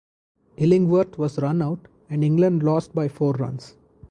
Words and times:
Illingworth 0.57 1.19
was 1.19 1.37
run 1.37 1.61
out, 1.61 1.87
and 2.09 2.23
England 2.23 2.63
lost 2.63 2.95
by 2.95 3.07
four 3.07 3.33
runs. 3.33 3.75